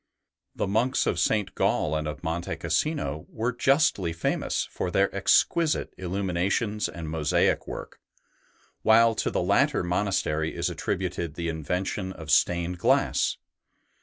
[0.55, 1.53] The monks of St.
[1.53, 3.63] Gall and of Monte Cassino were ST.
[3.63, 4.13] BENEDICT 119 justly
[4.51, 7.99] famous for their exquisite illuminations and mosaic work;
[8.81, 13.37] while to the latter monastery is attributed the invention of stained glass.